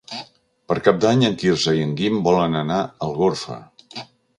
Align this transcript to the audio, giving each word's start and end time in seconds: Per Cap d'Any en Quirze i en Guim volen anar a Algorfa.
Per 0.71 0.77
Cap 0.87 0.97
d'Any 1.05 1.21
en 1.29 1.37
Quirze 1.43 1.75
i 1.81 1.85
en 1.91 1.95
Guim 2.03 2.19
volen 2.31 2.61
anar 2.67 2.83
a 2.87 2.93
Algorfa. 3.11 3.65